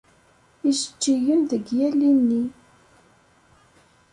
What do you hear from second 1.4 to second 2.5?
deg yal ini.